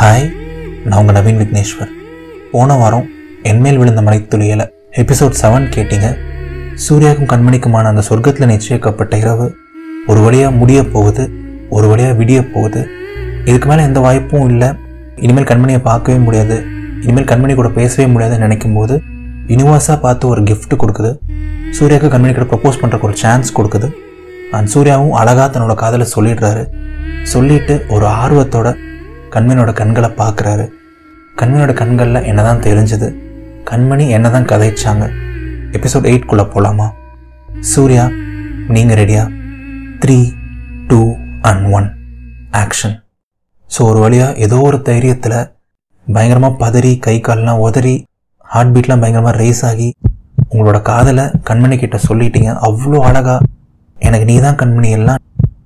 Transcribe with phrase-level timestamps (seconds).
[0.00, 0.26] Hi
[0.84, 1.90] நான் உங்கள் நவீன் விக்னேஸ்வர்.
[2.52, 3.08] போன வாரம்
[3.50, 4.62] என்மேல் விழுந்த மலைத்துளியல
[5.00, 6.08] எபிசோட் செவன் கேட்டீங்க.
[6.84, 9.46] சூர்யாவுக்கும் கண்மணிக்குமான அந்த சொர்க்கத்தில் நிச்சயிக்கப்பட்ட இரவு
[10.06, 11.24] ஒரு வழியாக முடிய போகுது
[11.68, 12.82] ஒரு வழியாக விடிய போகுது.
[13.44, 14.70] இதுக்கு மேலே எந்த வாய்ப்பும் இல்லை.
[15.16, 16.58] இனிமேல் கண்மணியை பார்க்கவே முடியாது.
[17.02, 18.96] இனிமேல் கண்மணி கூட பேசவே முடியாதுன்னு நினைக்கும் போது
[19.52, 21.14] யூனிவர்ஸாக பார்த்து ஒரு கிஃப்ட் கொடுக்குது.
[21.78, 23.90] சூர்யாவுக்கு கண்மணி கிட்ட ப்ரப்போஸ் பண்ணுறக்கு ஒரு சான்ஸ் கொடுக்குது.
[24.50, 26.64] அண்ட் சூர்யாவும் அழகாக தன்னோட காதலை சொல்லிடுறாரு.
[27.34, 28.70] சொல்லிட்டு ஒரு ஆர்வத்தோட
[29.34, 30.64] கண்மணியோட கண்களை பார்க்குறாரு.
[31.40, 33.08] கண்மணியோட கண்களில் என்னதான் தெரிஞ்சது?
[33.70, 35.04] கண்மணி என்னதான் கதைச்சாங்க?
[35.78, 36.86] எபிசோட் எயிட்குள்ளே போகலாமா
[37.72, 38.04] சூர்யா
[38.74, 39.22] நீங்கள் ரெடியா
[40.02, 40.18] three
[40.90, 41.00] two
[41.48, 41.88] and one
[42.62, 42.96] action
[43.70, 45.38] so ஒரு வழியாக ஏதோ ஒரு தைரியத்தில்
[46.06, 47.94] பயங்கரமாக பதறி கை கால்லாம் உதறி
[48.46, 49.88] ஹார்ட் பீட்லாம் பயங்கரமாக ரேஸ் ஆகி
[50.52, 52.50] உங்களோட காதலை கண்மணி கிட்ட சொல்லிட்டீங்க.
[52.68, 53.46] அவ்வளோ அழகாக
[54.06, 55.20] எனக்கு நீ தான் கண்மணி எல்லாம்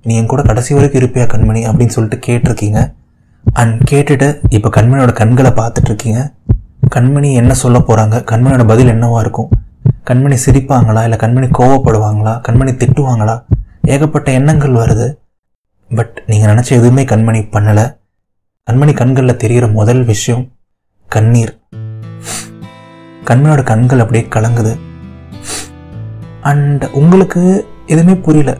[0.07, 2.79] நீ என் கூட கடைசி வரைக்கும் இருப்பியா கண்மணி அப்படின்னு சொல்லிட்டு கேட்டிருக்கீங்க.
[3.53, 6.33] அண்ட் கேட்டுட்டு இப்போ கண்மணியோட கண்களை பார்த்துட்ருக்கீங்க.
[6.95, 9.49] கண்மணி என்ன சொல்ல போகிறாங்க கண்மணியோட பதில் என்னவா இருக்கும்?
[10.09, 11.03] கண்மணி சிரிப்பாங்களா?
[11.03, 12.41] இல்லை கண்மணி கோவப்படுவாங்களா?
[12.47, 13.43] கண்மணி திட்டுவாங்களா?
[13.81, 15.13] ஏகப்பட்ட எண்ணங்கள் வருது.
[15.95, 17.97] பட் நீங்கள் நினச்ச எதுவுமே கண்மணி பண்ணலை.
[18.71, 20.51] கண்மணி கண்களில் தெரிகிற முதல் விஷயம்
[21.07, 21.59] கண்ணீர்.
[23.25, 24.79] கண்மணியோட கண்கள் அப்படியே கலங்குது.
[26.41, 28.57] அண்ட் உங்களுக்கு எதுவுமே புரியல.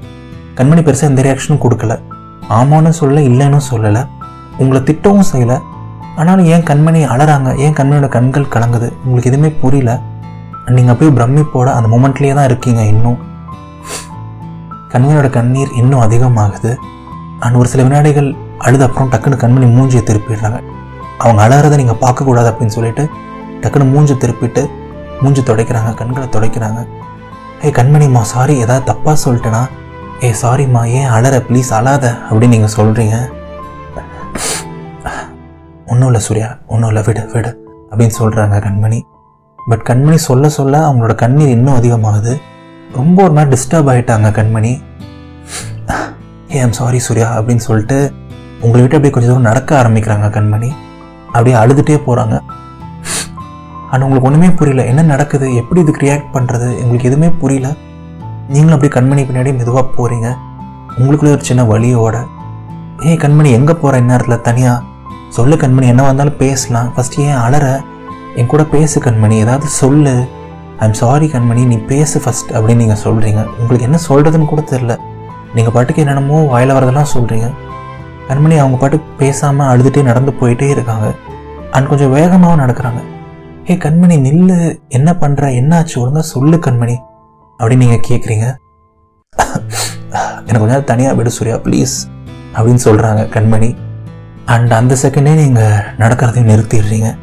[0.56, 2.00] கண்மணி பெருசாக எந்த ரியாக்ஷனும் கொடுக்கல.
[2.50, 4.08] ஆமான்னு சொல்ல இல்லைன்னு சொல்லலை.
[4.58, 5.62] உங்களை திட்டவும் செய்யலை.
[6.18, 7.58] ஆனாலும் ஏன் கண்மணி அழறாங்க.
[7.58, 8.92] ஏன் கண்மணியோட கண்கள் கலங்குது.
[9.06, 10.00] உங்களுக்கு எதுவுமே புரியல.
[10.68, 13.18] நீங்கள் அப்படியே பிரமிப்போட அந்த மூமெண்ட்லேயே தான் இருக்கீங்க இன்னும்.
[14.90, 16.76] கண்மணியோட கண்ணீர் இன்னும் அதிகமாகுது.
[17.40, 20.64] அண்ட் ஒரு சில வினாடிகள் அழுது அப்புறம் டக்குன்னு கண்மணி மூஞ்சியை திருப்பிடுறாங்க.
[21.18, 23.10] அவங்க அழகிறத நீங்கள் பார்க்கக்கூடாது அப்படின்னு சொல்லிட்டு
[23.62, 24.70] டக்குன்னு மூஞ்சி திருப்பிட்டு
[25.22, 25.94] மூஞ்சி துடைக்கிறாங்க.
[25.94, 26.88] கண்களை துடைக்கிறாங்க.
[27.62, 29.70] ஏய் கண்மணிம்மா சாரி ஏதாவது தப்பாக சொல்லிட்டேனா?
[30.24, 31.44] ஏ சாரிம்மா ஏன் அழற?
[31.50, 32.18] ப்ளீஸ் அழாத.
[32.30, 33.35] அப்படின்னு நீங்கள் சொல்கிறீங்க
[35.88, 37.52] ஒன்றும் இல்லை சூர்யா ஒன்றும் இல்லை விடு விடு
[37.90, 39.00] அப்படின்னு சொல்கிறாங்க கண்மணி.
[39.70, 42.34] பட் கண்மணி சொல்ல சொல்ல அவங்களோட கண்ணீர் இன்னும் அதிகமாகுது.
[42.98, 44.72] ரொம்ப ஒரு மாதிரி டிஸ்டர்ப் ஆகிட்டாங்க கண்மணி.
[46.54, 47.98] ஏ ஐம் சாரி சூர்யா அப்படின்னு சொல்லிட்டு
[48.62, 50.70] உங்களை விட்டு அப்படியே கொஞ்சம் தூரம் நடக்க ஆரம்பிக்கிறாங்க கண்மணி.
[51.28, 52.36] அப்படியே அழுதுகிட்டே போகிறாங்க
[53.90, 54.84] ஆனால் உங்களுக்கு ஒன்றுமே புரியல.
[54.92, 55.48] என்ன நடக்குது?
[55.62, 57.68] எப்படி இதுக்கு ரியாக்ட் பண்ணுறது உங்களுக்கு எதுவுமே புரியல.
[58.54, 60.28] நீங்களும் அப்படியே கண்மணி பின்னாடி மெதுவாக போகிறீங்க
[60.98, 62.18] உங்களுக்குள்ளே ஒரு சின்ன வழியோட
[63.10, 64.84] ஏய் கண்மணி எங்கே போகிற இந்நேரத்தில் தனியாக
[65.38, 66.90] சொல்லு கண்மணி என்ன வந்தாலும் பேசலாம்.
[66.96, 67.66] ஃபஸ்ட் ஏன் அலற?
[68.40, 70.14] என் கூட பேசு கண்மணி ஏதாவது சொல்லு.
[70.86, 74.94] ஐம் சாரி கண்மணி நீ பேசு ஃபஸ்ட் அப்படின்னு நீங்கள் சொல்கிறீங்க உங்களுக்கு என்ன சொல்கிறதுன்னு கூட தெரில
[75.58, 77.48] நீங்கள் பாட்டுக்கு என்னென்னமோ வாயில வரதெல்லாம் சொல்கிறீங்க
[78.30, 81.08] கண்மணி அவங்க பாட்டுக்கு பேசாமல் அழுதுகிட்டே நடந்து போயிட்டே இருக்காங்க.
[81.76, 83.02] அண்ட் கொஞ்சம் வேகமாகவும் நடக்கிறாங்க.
[83.70, 84.58] ஏ கண்மணி நில்லு.
[84.98, 85.96] என்ன பண்ணுற என்னாச்சு?
[86.02, 86.96] ஒழுங்காக சொல்லு கண்மணி.
[87.60, 88.48] அப்படின்னு நீங்கள் கேட்குறீங்க
[90.48, 91.96] எனக்கு கொஞ்ச நேரம் தனியாக விடு சூர்யா ப்ளீஸ்
[92.56, 93.70] அப்படின்னு சொல்கிறாங்க கண்மணி.
[94.46, 97.16] அண்ட் அந்த செகண்டே நீங்கள் நடக்கிறதையும் நிறுத்திடுறீங்க.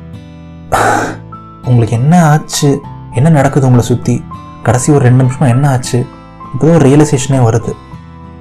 [1.64, 2.80] உங்களுக்கு என்ன ஆச்சு?
[3.14, 4.24] என்ன நடக்குது உங்களை சுற்றி
[4.62, 6.06] கடைசி ஒரு ரெண்டு நிமிஷமாக என்ன ஆச்சு?
[6.52, 7.72] இப்போதான் ஒரு ரியலைசேஷனே வருது.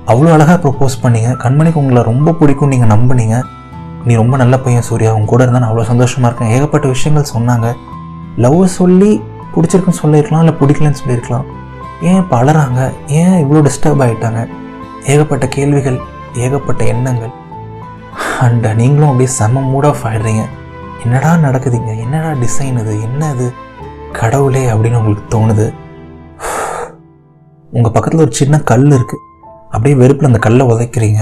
[0.07, 1.37] அவ்வளோ அழகாக ப்ரப்போஸ் பண்ணீங்க.
[1.37, 3.43] கண்மணிக்கு உங்களை ரொம்ப பிடிக்கும் நீங்கள் நம்புனீங்க.
[4.05, 5.13] நீ ரொம்ப நல்ல பையன் சூர்யா.
[5.13, 6.57] உங்க கூட இருந்தால் நான் அவ்வளோ சந்தோஷமாக இருக்கேன்.
[6.57, 7.75] ஏகப்பட்ட விஷயங்கள் சொன்னாங்க.
[8.37, 9.21] லவ் சொல்லி
[9.55, 11.45] பிடிச்சிருக்குன்னு சொல்லியிருக்கலாம் இல்லை பிடிக்கலன்னு சொல்லியிருக்கலாம்.
[12.01, 12.43] ஏன் இப்போ
[13.07, 14.47] ஏன் இவ்வளோ டிஸ்டர்ப் ஆகிட்டாங்க
[15.05, 15.99] ஏகப்பட்ட கேள்விகள்
[16.33, 17.39] ஏகப்பட்ட எண்ணங்கள்.
[18.43, 20.43] அண்ட் நீங்களும் அப்படியே செம்ம மூட் ஆஃப் ஆகிடுறீங்க
[21.03, 21.91] என்னடா நடக்குதுங்க?
[21.99, 22.93] என்னடா டிசைன் இது?
[23.01, 23.47] என்ன இது?
[24.19, 25.67] கடவுளே அப்படின்னு உங்களுக்கு தோணுது.
[27.71, 29.23] உங்கள் பக்கத்தில் ஒரு சின்ன கல் இருக்குது
[29.65, 31.21] அப்படியே வெறுப்பில் அந்த கல்லை உதைக்கிறீங்க.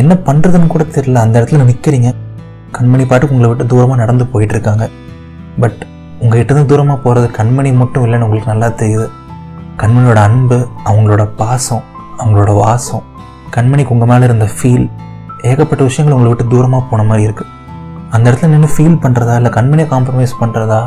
[0.00, 1.24] என்ன பண்ணுறதுன்னு கூட தெரியல.
[1.26, 2.10] அந்த இடத்துல நிற்கிறீங்க
[2.78, 4.86] கண்மணி பாட்டுக்கு உங்களை விட்டு தூரமாக நடந்து போயிட்டுருக்காங்க
[5.60, 5.80] பட்
[6.20, 9.08] உங்கள் கிட்டேருந்து தூரமாக போகிறது கண்மணி மட்டும் இல்லைன்னு உங்களுக்கு நல்லா தெரியுது.
[9.82, 11.84] கண்மணியோட அன்பு அவங்களோட பாசம்
[12.18, 13.04] அவங்களோட வாசம்
[13.56, 14.86] கண்மணிக்கு உங்கள் மேலே இருந்த ஃபீல்
[15.50, 17.50] ஏகப்பட்ட விஷயங்கள் உங்களை விட்டு தூரமாக போன மாதிரி இருக்குது
[18.14, 20.80] அந்த இடத்துல நின்று ஃபீல் பண்ணுறதா இல்லை கண்மணியை காம்ப்ரமைஸ் பண்ணுறதா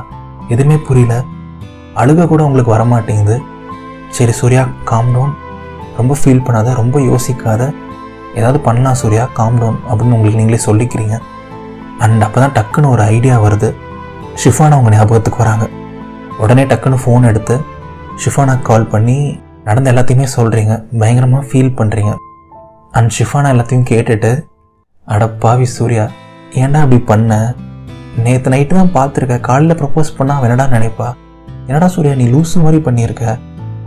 [0.53, 1.13] எதுவுமே புரியல.
[2.01, 3.37] அழுக கூட உங்களுக்கு வரமாட்டேங்குது.
[4.17, 5.33] சரி சூர்யா காம் டவுன்
[5.97, 7.61] ரொம்ப ஃபீல் பண்ணாத ரொம்ப யோசிக்காத.
[8.37, 11.15] ஏதாவது பண்ணலாம் சூர்யா காம் டவுன் அப்படின்னு உங்களுக்கு நீங்களே சொல்லிக்கிறீங்க.
[12.03, 13.69] அண்ட் அப்போ தான் டக்குன்னு ஒரு ஐடியா வருது.
[14.43, 15.67] ஷிஃபானா உங்கள் ஞாபகத்துக்கு வராங்க.
[16.43, 17.57] உடனே டக்குன்னு ஃபோன் எடுத்து
[18.23, 19.17] ஷிஃபானாக்கு கால் பண்ணி
[19.67, 22.13] நடந்த எல்லாத்தையுமே சொல்கிறீங்க பயங்கரமாக ஃபீல் பண்ணுறீங்க
[22.97, 24.29] அண்ட் ஷிஃபானா எல்லாத்தையும் கேட்டுட்டு
[25.07, 26.09] அடப்பாவி பாவி சூர்யா
[26.51, 27.55] ஏன்டா அப்படி பண்ண?
[28.23, 31.07] நேற்று நைட்டு தான் பார்த்துருக்க காலைல ப்ரப்போஸ் பண்ணால் என்னடா நினைப்பா?
[31.67, 33.37] என்னடா சூர்யா நீ லூஸு மாதிரி பண்ணியிருக்க?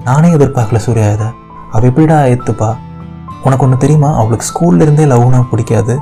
[0.05, 1.29] நானே எதிர்பார்க்கல சூர்யா இதை.
[1.71, 2.71] அவள் எப்படிடா ஏற்றுப்பா
[3.45, 4.11] உனக்கு ஒன்று தெரியுமா?
[4.17, 5.97] அவளுக்கு ஸ்கூல்லேருந்தே லவ்னா பிடிக்காது.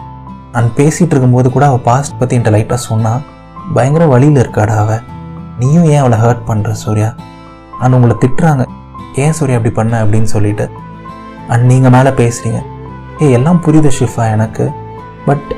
[0.53, 3.23] அண்ட் பேசிகிட்டு இருக்கும்போது கூட அவள் பாஸ்ட் பற்றி என்கிட்ட லைட்டாக சொன்னால்
[3.75, 5.03] பயங்கர வழியில் இருக்காடா அவள்
[5.59, 7.11] நீயும் ஏன் அவளை ஹர்ட் பண்ணுற சூர்யா?
[7.81, 8.65] அண்ட் உங்களை திட்டுறாங்க.
[9.15, 10.05] ஏன் சூர்யா அப்படி பண்ண?
[10.05, 10.71] அப்படின்னு சொல்லிட்டு
[11.49, 12.61] அண்ட் நீங்கள் மேலே பேசுகிறீங்க
[13.19, 14.71] ஏய் எல்லாம் புரியுது ஷிஃபா எனக்கு.
[15.27, 15.55] பட்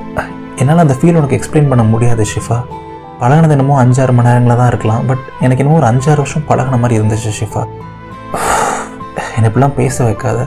[0.57, 2.59] என்னால் அந்த ஃபீல் உனக்கு எக்ஸ்பிளைன் பண்ண முடியாது ஷிஃபா.
[3.21, 5.07] பழகினது என்னமோ அஞ்சாறு மணி நேரங்களில் தான் இருக்கலாம்.
[5.07, 7.62] பட் எனக்கு என்னமோ ஒரு அஞ்சாறு வருஷம் பழகின மாதிரி இருந்துச்சு ஷிஃபா.
[9.37, 10.47] என்னை இப்படிலாம் பேச வைக்காத.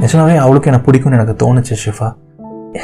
[0.00, 2.14] நிஜமாவே அவளுக்கு எனக்கு பிடிக்கும்னு எனக்கு தோணுச்சு ஷிஃபா.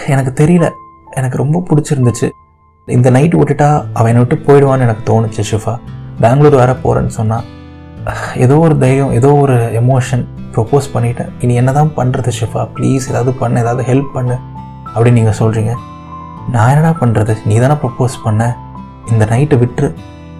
[0.06, 0.70] எனக்கு தெரியல.
[1.10, 2.31] எனக்கு ரொம்ப பிடிச்சிருந்துச்சு.
[2.87, 5.78] இந்த நைட் விட்டுட்டா அவன் என்னை விட்டு போயிடுவான்னு எனக்கு தோணுச்சு ஷிஃபா.
[6.20, 7.44] பெங்களூர் வேற போகிறேன்னு சொன்னான்
[8.37, 10.25] ஏதோ ஒரு தைரியம் ஏதோ ஒரு எமோஷன்
[10.56, 11.31] ப்ரொப்போஸ் பண்ணிட்டேன்.
[11.44, 12.62] இனி என்ன தான் பண்ணுறது ஷிஃபா?
[12.76, 14.37] ப்ளீஸ் ஏதாவது பண்ணு ஏதாவது ஹெல்ப் பண்ணு
[14.94, 15.73] அப்படின்னு நீங்கள் சொல்கிறீங்க
[16.55, 18.43] நான் என்னடா பண்ணுறது நீ தானே ப்ரப்போஸ் பண்ண.
[19.12, 19.88] இந்த நைட்டை விட்டுரு.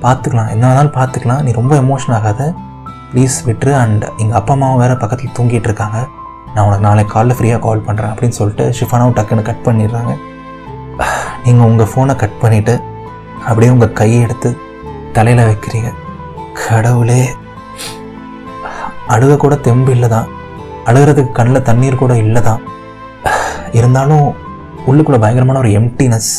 [0.05, 0.51] பார்த்துக்கலாம்.
[0.55, 1.43] என்ன வேணாலும் பார்த்துக்கலாம்.
[1.47, 2.43] நீ ரொம்ப எமோஷன் ஆகாத.
[3.11, 5.99] ப்ளீஸ் விட்டுரு அண்ட் எங்கள் அப்பா அம்மாவும் வேறு பக்கத்தில் தூங்கிட்டு இருக்காங்க.
[6.55, 10.13] நான் உனக்கு நாளைக்கு காலைல ஃப்ரீயாக கால் பண்ணுறேன் அப்படின்னு சொல்லிட்டு ஷிஃபானாவும் டக்குன்னு கட் பண்ணிடுறாங்க.
[11.45, 12.75] நீங்கள் உங்கள் ஃபோனை கட் பண்ணிவிட்டு
[13.49, 14.51] அப்படியே உங்கள் கையை எடுத்து
[15.17, 15.91] தலையில் வைக்கிறீங்க.
[16.63, 17.23] கடவுளே.
[19.09, 20.29] அழுக கூட தெம்பு இல்லை தான்
[20.87, 22.63] அழுகிறதுக்கு கண்ணில் தண்ணீர் கூட இல்லை தான்
[23.73, 24.27] இருந்தாலும்
[24.87, 26.33] உள்ளுக்குள்ளே பயங்கரமான ஒரு எம்டினஸ்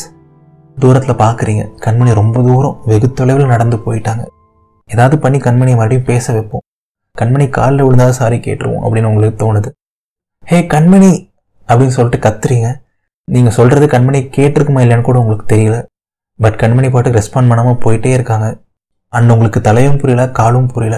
[0.76, 4.22] தூரத்தில் பார்க்குறீங்க கண்மணி ரொம்ப தூரம் வெகு தொலைவில் நடந்து போயிட்டாங்க.
[4.86, 6.64] ஏதாவது பண்ணி கண்மணியை மறுபடியும் பேச வைப்போம்.
[7.16, 9.70] கண்மணி காலில் விழுந்தாத சாரி கேட்டுருவோம் அப்படின்னு உங்களுக்கு தோணுது.
[10.46, 11.10] ஹே கண்மணி!
[11.68, 12.68] அப்படின்னு சொல்லிட்டு கத்துறீங்க.
[13.24, 15.82] நீங்கள் சொல்கிறது கண்மணி கேட்டிருக்குமா இல்லைன்னு கூட உங்களுக்கு தெரியல.
[16.38, 18.60] பட் கண்மணி பாட்டுக்கு ரெஸ்பாண்ட் பண்ணாமல் போயிட்டே இருக்காங்க.
[19.12, 20.96] அண்ட் உங்களுக்கு தலையும் புரியல காலும் புரியல.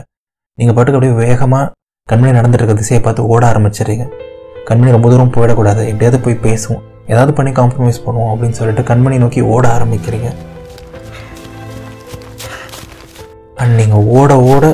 [0.61, 1.67] நீங்கள் பாட்டுக்கு அப்படியே வேகமாக
[2.11, 4.05] கண்மணி நடந்துட்டு இருக்க திசையை பார்த்து ஓட ஆரம்பிச்சிடுறீங்க.
[4.69, 5.83] கண்மணி ரொம்ப தூரம் போயிடக்கூடாது.
[5.91, 6.83] எப்படியாவது போய் பேசுவோம்.
[7.13, 10.29] ஏதாவது பண்ணி காம்ப்ரமைஸ் பண்ணுவோம் அப்படின்னு சொல்லிட்டு கண்மணி நோக்கி ஓட ஆரம்பிக்கிறீங்க.
[13.63, 14.65] அண்ட் நீங்கள் ஓட ஓட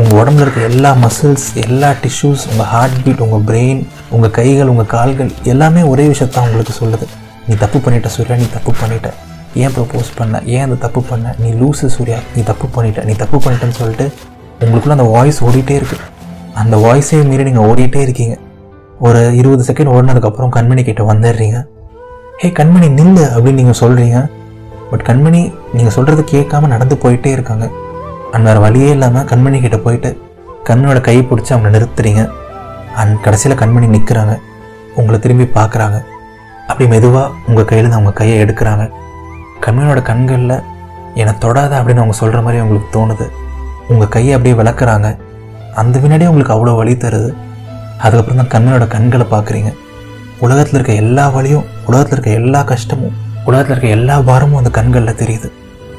[0.00, 3.84] உங்கள் உடம்புல இருக்க எல்லா மசில்ஸ் எல்லா டிஷ்யூஸ் உங்கள் ஹார்ட் பீட் உங்கள் பிரெயின்
[4.16, 7.08] உங்கள் கைகள் உங்கள் கால்கள் எல்லாமே ஒரே விஷயத்தான் உங்களுக்கு சொல்லுது.
[7.48, 9.10] நீ தப்பு பண்ணிட்ட சூர்யா நீ தப்பு பண்ணிட்ட.
[9.62, 10.40] ஏன் ப்ரப்போஸ் பண்ண?
[10.54, 11.34] ஏன் அந்த தப்பு பண்ண?
[11.42, 12.18] நீ லூசு சூர்யா.
[12.34, 13.04] நீ தப்பு பண்ணிட்ட.
[13.08, 14.06] நீ தப்பு பண்ணிட்டேன்னு சொல்லிட்டு
[14.60, 15.98] உங்களுக்குள்ள அந்த வாய்ஸ் ஓடிட்டே இருக்கு.
[16.60, 18.34] அந்த வாய்ஸே மீறி நீங்கள் ஓடிட்டே இருக்கீங்க.
[19.06, 21.58] ஒரு இருபது செகண்ட் ஓடினதுக்கப்புறம் கண்மணி கிட்ட வந்துடுறீங்க.
[22.42, 24.18] ஹே கண்மணி நில்லு அப்படின்னு நீங்கள் சொல்கிறீங்க
[24.90, 25.40] பட் கண்மணி
[25.76, 27.66] நீங்கள் சொல்கிறது கேட்காம நடந்து போயிட்டே இருக்காங்க.
[28.32, 30.10] அண்ட் வேறு வழியே இல்லாமல் கண்மணி கிட்ட போயிட்டு
[30.68, 32.22] கண்மணியோட கையை பிடிச்சி அவனை நிறுத்துறீங்க.
[33.00, 34.34] அண்ட் கடைசியில் கண்மணி நிற்கிறாங்க
[35.00, 35.98] உங்களை திரும்பி பார்க்குறாங்க.
[36.68, 38.84] அப்படி மெதுவாக உங்கள் கையிலேருந்து அவங்க கையை எடுக்கிறாங்க.
[39.66, 40.62] கண்மணியோட கண்களில்
[41.14, 43.26] என்னை தொடாத அப்படின்னு அவங்க சொல்கிற மாதிரி உங்களுக்கு தோணுது.
[43.88, 45.18] உங்கள் கையை அப்படியே விளக்குறாங்க.
[45.74, 47.30] அந்த வினாடியே உங்களுக்கு அவ்வளோ வலி தருது.
[47.98, 49.70] அதுக்கப்புறம் தான் கண்மணியோட கண்களை பார்க்குறீங்க.
[50.38, 53.14] உலகத்தில் இருக்க எல்லா வலியும் உலகத்தில் இருக்க எல்லா கஷ்டமும்
[53.44, 55.48] உலகத்தில் இருக்க எல்லா பாரமும் அந்த கண்களில் தெரியுது.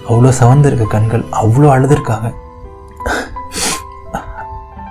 [0.09, 2.33] அவ்வளோ சவந்திருக்க கண்கள் அவ்வளோ அழுதுருக்காங்க.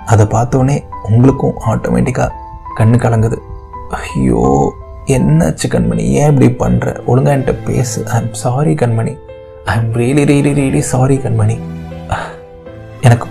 [0.05, 2.31] அதை பார்த்தோன்னே உங்களுக்கும் ஆட்டோமேட்டிக்காக
[2.77, 3.37] கண்ணு கலங்குது.
[3.89, 4.75] ஐயோ.
[5.15, 6.05] என்னாச்சு கண்மணி?
[6.19, 7.99] ஏன் இப்படி பண்ணுற ஒழுங்கா என்கிட்ட பேசு.
[8.07, 9.13] I am sorry Kanmani.
[9.65, 11.55] I am really really really sorry Kanmani.
[13.01, 13.25] எனக்கு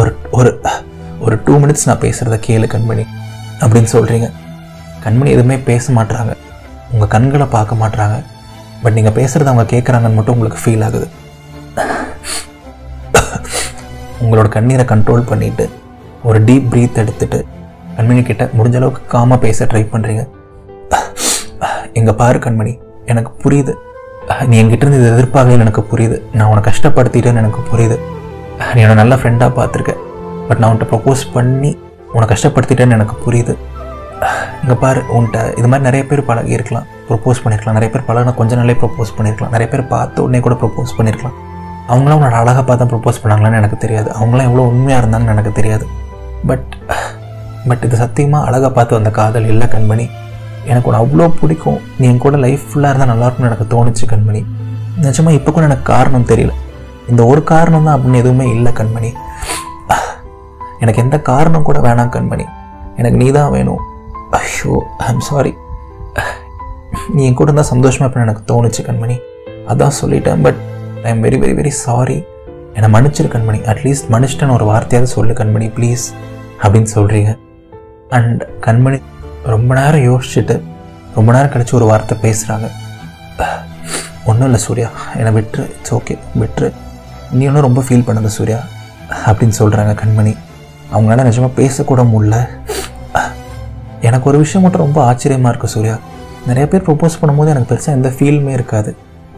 [0.00, 0.50] ஒரு ஒரு
[1.20, 3.04] ஒரு டூ மினிட்ஸ் நான் பேசுகிறத கேளு கண்மணி.
[3.60, 4.28] அப்படின்னு சொல்கிறீங்க
[5.04, 6.32] கண்மணி எதுவுமே பேச மாட்டுறாங்க
[6.92, 8.16] உங்கள் கண்களை பார்க்க மாட்றாங்க.
[8.82, 11.08] பட் நீங்கள் பேசுகிறத அவங்க கேட்குறாங்கன்னு மட்டும் உங்களுக்கு ஃபீல் ஆகுது.
[14.22, 15.66] உங்களோட கண்ணீரை கண்ட்ரோல் பண்ணிவிட்டு
[16.22, 17.40] ஒரு டீப் ப்ரீத் எடுத்துகிட்டு
[17.96, 20.22] கண்மணி கிட்ட முடிஞ்ச அளவுக்கு காமாக பேச ட்ரை பண்ணுறீங்க
[21.98, 22.72] எங்கள் பாரு கண்மணி
[23.12, 23.72] எனக்கு புரியுது.
[24.50, 26.16] நீ என்கிட்ட இருந்து இதை எதிர்பார்க்கலன்னு எனக்கு புரியுது.
[26.36, 27.96] நான் உன்னை கஷ்டப்படுத்திட்டேன்னு எனக்கு புரியுது.
[28.74, 29.92] நீ என்னை நல்ல ஃப்ரெண்டாக பார்த்துருக்க.
[30.48, 31.70] பட் நான் உன்கிட்ட ப்ரப்போஸ் பண்ணி
[32.14, 33.54] உன்னை கஷ்டப்படுத்திட்டேன்னு எனக்கு புரியுது.
[34.62, 37.76] இங்கே பாரு உன்கிட்ட இது மாதிரி நிறைய பேர் பழகி இருக்கலாம் ப்ரப்போஸ் பண்ணியிருக்கலாம்.
[37.78, 39.52] நிறைய பேர் பழகினா கொஞ்ச நாளே ப்ரப்போஸ் பண்ணியிருக்கலாம்.
[39.54, 41.36] நிறைய பேர் பார்த்த உடனே கூட ப்ரப்போஸ் பண்ணியிருக்கலாம்.
[41.92, 44.08] அவங்களாம் உன்னோட அழகாக பார்த்தா ப்ரப்போஸ் பண்ணாங்களான்னு எனக்கு தெரியாது.
[44.18, 45.86] அவங்களாம் எவ்வளோ உண்மையாக இருந்தாங்கன்னு எனக்கு தெரியாது.
[46.50, 46.70] பட்
[47.68, 50.06] பட் இது சத்தியமாக அழகாக பார்த்து வந்த காதல் இல்லை கண்மணி.
[50.70, 51.78] எனக்கு உன்னை அவ்வளோ பிடிக்கும்.
[51.98, 54.42] நீ என் கூட லைஃப் ஃபுல்லாக இருந்தால் நல்லாயிருக்கும்னு எனக்கு தோணுச்சு கண்மணி.
[55.04, 56.52] நிஜமாக இப்போ கூட எனக்கு காரணம் தெரியல.
[57.10, 59.10] இந்த ஒரு காரணம் தான் அப்படின்னு எதுவுமே இல்லை கண்மணி.
[60.82, 62.46] எனக்கு எந்த காரணம் கூட வேணாம் கண்மணி.
[63.00, 63.82] எனக்கு நீ தான் வேணும்.
[64.38, 64.74] ஐயோ
[65.06, 65.52] ஐ சாரி
[67.14, 69.16] நீ என் கூட இருந்தால் சந்தோஷமாக இப்போ எனக்கு தோணுச்சு கண்மணி.
[69.72, 70.60] அதான் சொல்லிட்டேன் but
[71.04, 72.18] I am very very very sorry
[72.76, 73.60] என்னை மன்னிச்சிரு கண்மணி.
[73.72, 76.04] அட்லீஸ்ட் மன்னிச்சிட்டேன்னு ஒரு வார்த்தையாவது சொல்லு கண்மணி ப்ளீஸ்
[76.64, 77.32] அப்படின்னு சொல்கிறீங்க
[78.16, 78.98] அண்ட் கண்மணி
[79.54, 80.56] ரொம்ப நேரம் யோசிச்சுட்டு
[81.16, 82.68] ரொம்ப நேரம் கழிச்சு ஒரு வார்த்தை பேசுகிறாங்க
[84.30, 84.88] ஒன்றும் இல்லை சூர்யா
[85.18, 86.68] என்னை விட்டுரு இட்ஸ் ஓகே விட்டுரு.
[87.36, 88.58] நீ ஒன்றும் ரொம்ப ஃபீல் பண்ணது சூர்யா
[89.26, 90.32] அப்படின்னு சொல்கிறாங்க கண்மணி.
[90.92, 92.36] அவங்களால நிஜமாக பேசக்கூட முடில
[94.08, 95.96] எனக்கு ஒரு விஷயம் மட்டும் ரொம்ப ஆச்சரியமாக இருக்குது சூர்யா.
[96.48, 98.90] நிறைய பேர் ப்ரொப்போஸ் பண்ணும்போது எனக்கு பெருசாக எந்த ஃபீலுமே இருக்காது.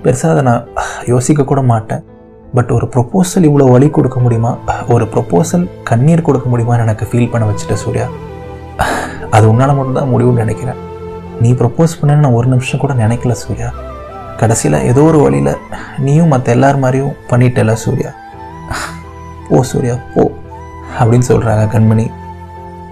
[0.04, 0.66] பெருசாக அதை நான்
[1.12, 2.02] யோசிக்க கூட மாட்டேன்.
[2.56, 4.52] பட் ஒரு ப்ரொப்போசல் இவ்வளோ வழி கொடுக்க முடியுமா?
[4.94, 8.06] ஒரு ப்ரொப்போசல் கண்ணீர் கொடுக்க முடியுமான்னு எனக்கு ஃபீல் பண்ண வச்சுட்டேன் சூர்யா.
[9.36, 10.80] அது உன்னால் மட்டும்தான் முடிவுன்னு நினைக்கிறேன்.
[11.42, 13.68] நீ ப்ரப்போஸ் பண்ணேன்னு நான் ஒரு நிமிஷம் கூட நினைக்கல சூர்யா.
[14.40, 15.54] கடைசியில் ஏதோ ஒரு வழியில்
[16.04, 18.10] நீயும் மற்ற எல்லார் மாதிரியும் பண்ணிட்டல சூர்யா.
[19.48, 20.22] போ சூர்யா போ
[20.98, 22.06] அப்படின்னு சொல்கிறாங்க கண்மணி.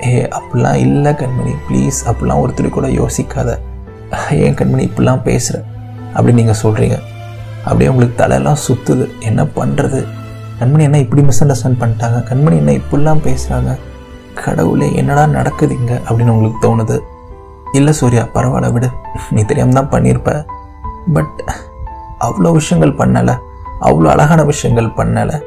[0.07, 1.53] ஏ அப்படிலாம் இல்லை கண்மணி.
[1.67, 3.51] ப்ளீஸ் அப்படிலாம் ஒருத்தர் கூட யோசிக்காத.
[4.45, 5.57] ஏன் கண்மணி இப்படிலாம் பேசுகிற
[6.15, 6.97] அப்படின்னு நீங்கள் சொல்கிறீங்க
[7.65, 10.01] அப்படியே உங்களுக்கு தலையெல்லாம் சுற்றுது என்ன பண்ணுறது
[10.61, 12.19] கண்மணி என்ன இப்படி மிஸ் அண்டர்ஸ்டாண்ட் பண்ணிட்டாங்க?
[12.31, 13.71] கண்மணி என்ன இப்படிலாம் பேசுகிறாங்க
[14.35, 15.93] கடவுளே என்னடா நடக்குது இங்கே?
[15.93, 17.01] அப்படின்னு உங்களுக்கு தோணுது.
[17.73, 18.91] இல்லை சூர்யா பரவாயில்ல விடு.
[19.31, 20.45] நீ தெரியாமல் தான் பண்ணியிருப்ப.
[21.13, 21.53] பட்
[22.21, 23.39] அவ்வளோ விஷயங்கள் பண்ணலை.
[23.81, 25.41] அவ்வளோ அழகான விஷயங்கள் பண்ணலை.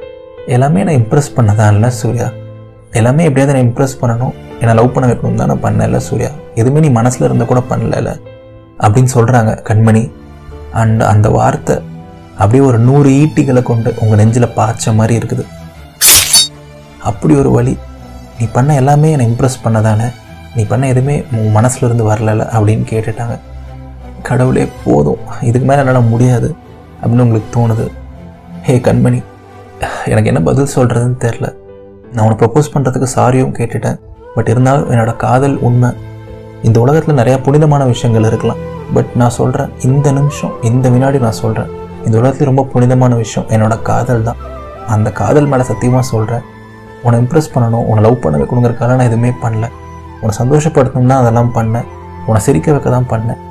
[0.48, 2.30] எல்லாமே நான் இம்ப்ரெஸ் பண்ணதான் இல்லை சூர்யா?
[2.92, 4.34] எல்லாமே எப்படியாவது நான் இம்ப்ரெஸ் பண்ணணும்.
[4.60, 6.30] என்னை லவ் பண்ண வைக்கணும் தான் நான் பண்ணல சூர்யா.
[6.56, 8.20] எதுவுமே நீ மனசில் இருந்த கூட பண்ணல
[8.80, 10.12] அப்படின்னு சொல்கிறாங்க கண்மணி.
[10.72, 11.80] அண்ட் அந்த வார்த்தை
[12.38, 15.46] அப்படியே ஒரு நூறு ஈட்டிகளை கொண்டு உங்கள் நெஞ்சில் பாய்ச்ச மாதிரி இருக்குது.
[17.02, 17.78] அப்படி ஒரு வழி.
[18.40, 20.08] நீ பண்ண எல்லாமே என்னை இம்ப்ரெஸ் பண்ணதானே?
[20.56, 23.36] நீ பண்ண எதுவுமே உன் மனசுலேருந்து வரல அப்படின்னு கேட்டுட்டாங்க.
[24.22, 25.22] கடவுளே போதும்.
[25.42, 26.56] இதுக்கு மேலே என்னால் முடியாது
[27.04, 27.86] அப்படின்னு உங்களுக்கு தோணுது.
[28.64, 29.20] ஹே கண்மணி
[30.06, 31.48] எனக்கு என்ன பதில் சொல்கிறதுன்னு தெரில
[32.14, 34.00] நான் உனக்கு ப்ரப்போஸ் பண்ணுறதுக்கு சாரியும் கேட்டுட்டேன்.
[34.36, 35.90] பட் இருந்தாலும் என்னோடய காதல் உண்மை.
[36.64, 38.62] இந்த உலகத்தில் நிறையா புனிதமான விஷயங்கள் இருக்கலாம்.
[38.94, 41.72] பட் நான் சொல்கிறேன் இந்த நிமிஷம் இந்த வினாடி நான் சொல்கிறேன்
[42.06, 44.42] இந்த உலகத்தில் ரொம்ப புனிதமான விஷயம் என்னோடய காதல் தான்.
[44.88, 46.44] அந்த காதல் மேலே சத்தியமாக சொல்கிறேன்
[47.06, 49.66] உன்னை இம்ப்ரெஸ் பண்ணணும் உன்னை லவ் பண்ண வைக்கணுங்கிறக்காக நான் எதுவுமே பண்ணல.
[50.22, 51.90] உன்னை சந்தோஷப்படுத்தணும்னா அதெல்லாம் பண்ணேன்
[52.28, 53.42] உன்னை சிரிக்க வைக்க தான் பண்ணேன்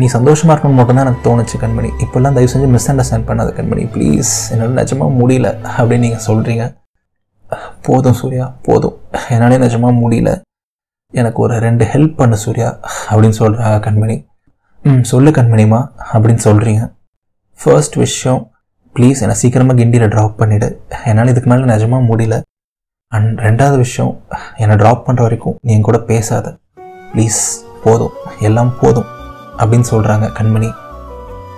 [0.00, 1.88] நீ சந்தோஷமாக இருக்கணும்னு மட்டும்தான் எனக்கு தோணுச்சு கண்மணி.
[2.04, 5.48] இப்போல்லாம் தயவு செஞ்சு மிஸ் அண்டர்ஸ்டாண்ட் பண்ணாத கண்மணி ப்ளீஸ் என்னால் நிஜமாக முடியல
[5.78, 6.66] அப்படின்னு நீங்கள் சொல்கிறீங்க
[7.86, 8.94] போதும் சூர்யா போதும்.
[9.34, 10.32] என்னாலே நிஜமாக முடியல.
[11.20, 12.68] எனக்கு ஒரு ரெண்டு ஹெல்ப் பண்ணு சூர்யா
[13.10, 14.16] அப்படின்னு சொல்கிறாங்க கண்மணி.
[14.90, 15.80] ம் சொல்லு கண்மணிமா
[16.12, 16.82] அப்படின்னு சொல்கிறீங்க
[17.60, 18.40] ஃபர்ஸ்ட் விஷயம்
[18.94, 20.68] ப்ளீஸ் என்னை சீக்கிரமாக கிண்டியில் ட்ராப் பண்ணிவிடு
[21.10, 22.36] என்னால் இதுக்கு மேலே நிஜமாக முடியல.
[23.16, 24.20] அண்ட் ரெண்டாவது விஷயம்
[24.56, 26.56] என்னை ட்ராப் பண்ணுற வரைக்கும் நீ என் கூட பேசாத.
[27.12, 27.38] ப்ளீஸ்
[27.84, 28.12] போதும்.
[28.38, 29.08] எல்லாம் போதும்
[29.60, 30.68] அப்படின்னு சொல்கிறாங்க கண்மணி.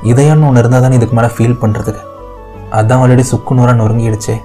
[0.02, 2.02] இதயம்னு ஒன்று இருந்தால் தானே இதுக்கு மேலே ஃபீல் பண்ணுறதுக்கு
[2.78, 4.36] அதான் ஆல்ரெடி சுக்குநூறாக நொறுங்கிடுச்சே.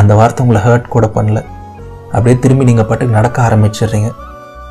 [0.00, 1.44] அந்த வார்த்தை உங்களை ஹர்ட் கூட பண்ணல.
[2.12, 4.10] அப்படியே திரும்பி நீங்கள் பாட்டுக்கு நடக்க ஆரம்பிச்சிடுறீங்க.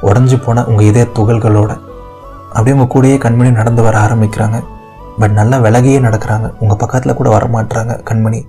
[0.01, 1.79] உடஞ்சி போன உங்கள் இதய துகள்களோட.
[2.49, 4.59] அப்படியே உங்கள் கூடயே கண்மணி நடந்து வர ஆரம்பிக்கிறாங்க.
[5.19, 6.53] பட் நல்லா விலகியே நடக்கிறாங்க.
[6.59, 8.41] உங்கள் பக்கத்தில் கூட வரமாட்டுறாங்க கண்மணி.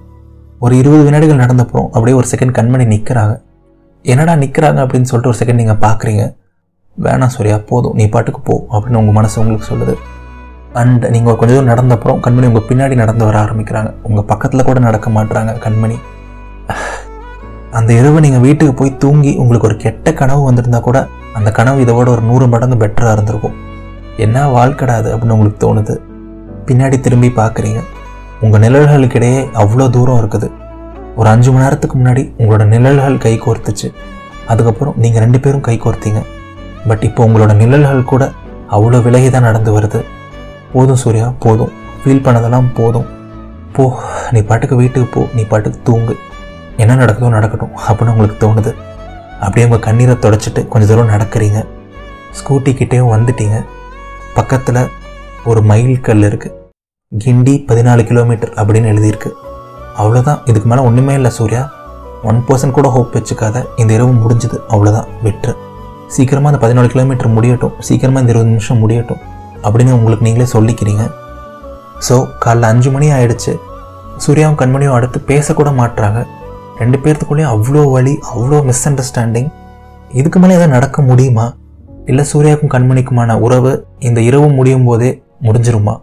[0.64, 3.34] ஒரு இருபது வினாடிகள் நடந்தப்புறம் அப்படியே ஒரு செகண்ட் கண்மணி நிற்கிறாங்க
[4.04, 6.22] என்னடா நிற்கிறாங்க அப்படின்னு சொல்லிட்டு ஒரு செகண்ட் நீங்கள் பார்க்குறீங்க
[6.96, 7.94] வேணாம் சரியா போதும்.
[7.98, 9.94] நீ பாட்டுக்கு போ அப்படின்னு உங்கள் மனசு உங்களுக்கு சொல்லுது.
[10.80, 13.90] அண்ட் நீங்கள் ஒரு கொஞ்சம் தூரம் நடந்தப்புறம் கண்மணி உங்கள் பின்னாடி நடந்து வர ஆரம்பிக்கிறாங்க.
[14.08, 15.98] உங்கள் பக்கத்தில் கூட நடக்க மாட்டுறாங்க கண்மணி
[17.78, 20.98] அந்த இரவு நீங்கள் வீட்டுக்கு போய் தூங்கி உங்களுக்கு ஒரு கெட்ட கனவு வந்திருந்தா கூட
[21.38, 23.56] அந்த கனவு இதோட ஒரு நூறு மடங்கு பெட்டராக இருந்திருக்கும்.
[24.26, 25.96] என்ன வாழ்க்கடாது அப்படின்னு உங்களுக்கு தோணுது.
[26.68, 27.80] பின்னாடி திரும்பி பார்க்குறீங்க
[28.44, 30.48] உங்கள் நிழல்களுக்கு இடையே அவ்வளோ தூரம் இருக்குது.
[31.18, 33.88] ஒரு அஞ்சு மணி நேரத்துக்கு முன்னாடி உங்களோட நிழல்கள் கை கோர்த்துச்சு.
[34.52, 36.20] அதுக்கப்புறம் நீங்கள் ரெண்டு பேரும் கை கோர்த்தீங்க.
[36.88, 38.24] பட் இப்போ உங்களோட நிழல்கள் கூட
[38.76, 40.00] அவ்வளோ விலகி தான் நடந்து வருது.
[40.74, 41.72] போதும் சூர்யா போதும்.
[42.02, 43.08] ஃபீல் பண்ணதெல்லாம் போதும்.
[43.76, 43.84] போ
[44.34, 46.14] நீ பாட்டுக்கு வீட்டுக்கு போ நீ பாட்டுக்கு தூங்கு.
[46.82, 48.72] என்ன நடக்குதோ நடக்கட்டும் அப்படின்னு உங்களுக்கு தோணுது.
[49.44, 51.60] அப்படியே உங்கள் கண்ணீரை தொடச்சிட்டு கொஞ்சம் தூரம் நடக்கிறீங்க.
[52.38, 53.58] ஸ்கூட்டி கிட்டேயும் வந்துட்டீங்க.
[54.38, 54.82] பக்கத்தில்
[55.50, 56.54] ஒரு மயில் கல் இருக்குது
[57.12, 59.30] கிண்டி பதினாலு கிலோமீட்டர் அப்படின்னு எழுதியிருக்கு.
[60.00, 61.62] அவ்வளோதான் இதுக்கு மேலே ஒன்றுமே இல்லை சூர்யா.
[62.22, 63.62] ஒன் பர்சன்ட் கூட ஹோப் வச்சுக்காத.
[63.80, 64.56] இந்த இரவு முடிஞ்சுது.
[64.72, 65.52] அவ்வளோதான் வெற்று
[66.14, 67.72] சீக்கிரமாக அந்த பதினாலு கிலோமீட்டர் முடியட்டும்.
[67.80, 69.20] சீக்கிரமாக இந்த இருபது நிமிஷம் முடியட்டும்.
[69.62, 71.04] அப்படின்னு உங்களுக்கு நீங்களே சொல்லிக்கிறீங்க.
[72.08, 73.54] ஸோ காலைல அஞ்சு மணி ஆயிடுச்சு.
[74.24, 76.26] சூர்யாவும் கண்மணியும் அடுத்து பேசக்கூட மாட்டுறாங்க
[76.82, 79.48] ரெண்டு பேர்த்துக்குள்ளேயும் அவ்வளோ வழி அவ்வளோ மிஸ் அண்டர்ஸ்டாண்டிங்
[80.12, 81.46] இதுக்கு மேலே எதாவது நடக்க முடியுமா?
[82.06, 85.10] இல்லை சூர்யாவுக்கும் கண்மணிக்குமான உறவு இந்த இரவு முடியும் போதே
[85.42, 85.96] முடிஞ்சிருமா?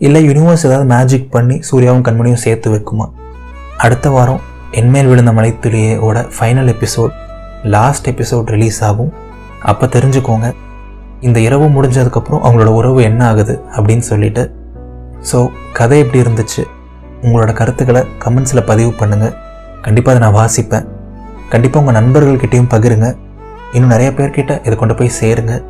[0.00, 3.06] இல்லை யூனிவர்ஸ் ஏதாவது மேஜிக் பண்ணி சூர்யாவும் கண்மணியும் சேர்த்து வைக்குமா?
[3.76, 7.12] அடுத்த வாரம் என்மேல் விழுந்த மலைத்துளியோட final episode
[7.62, 9.12] last episode release ஆகும்.
[9.60, 10.54] அப்போ தெரிஞ்சுக்கோங்க
[11.20, 14.54] இந்த இரவு முடிஞ்சதுக்கப்புறம் அவங்களோட உறவு என்ன ஆகுது அப்படின்னு சொல்லிட்டு.
[15.32, 16.64] ஸோ கதை எப்படி இருந்துச்சு?
[17.22, 19.34] உங்களோட கருத்துக்களை கமெண்ட்ஸில் பதிவு பண்ணுங்கள்
[19.82, 20.86] கண்டிப்பாக அதை நான் வாசிப்பேன்.
[21.48, 23.16] கண்டிப்பாக உங்கள் நண்பர்கள்கிட்டையும் பகிருங்க.
[23.72, 25.64] இன்னும் நிறைய பேர்கிட்ட இதை கொண்டு போய் சேருங்க.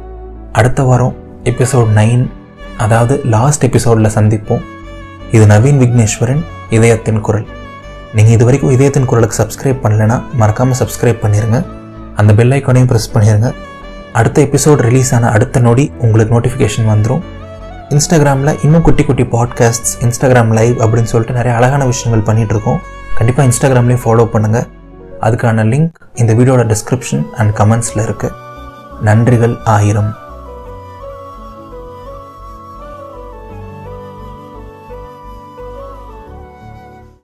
[0.53, 1.15] அடுத்த வாரம்
[1.45, 2.31] எபிசோட் நைன்
[2.79, 4.63] அதாவது லாஸ்ட் எபிசோடில் சந்திப்போம்.
[5.31, 7.47] இது நவீன் விக்னேஸ்வரன் இதயத்தின் குரல்.
[8.15, 11.65] நீங்கள் இது வரைக்கும் இதயத்தின் குரலுக்கு சப்ஸ்கிரைப் பண்ணலைன்னா மறக்காமல் சப்ஸ்கிரைப் பண்ணிடுங்க
[12.17, 13.55] அந்த பெல் ஐக்கானையும் ப்ரெஸ் பண்ணிடுங்க
[14.13, 17.23] அடுத்த எபிசோட் ரிலீஸ் ஆன அடுத்த நொடி உங்களுக்கு நோட்டிஃபிகேஷன் வந்துடும்
[17.91, 22.79] இன்ஸ்டாகிராமில் இன்னும் குட்டி குட்டி பாட்காஸ்ட்ஸ் இன்ஸ்டாகிராம் லைவ் அப்படின்னு சொல்லிட்டு நிறைய அழகான விஷயங்கள் பண்ணிகிட்ருக்கோம்
[23.19, 24.67] கண்டிப்பாக இன்ஸ்டாகிராம்லேயும் ஃபாலோ பண்ணுங்கள்
[25.23, 28.33] அதுக்கான லிங்க் இந்த வீடியோட டிஸ்கிரிப்ஷன் அண்ட் கமெண்ட்ஸில் இருக்குது
[29.05, 30.24] நன்றிகள் ஆயிரம்.